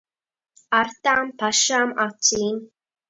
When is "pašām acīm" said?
1.43-2.57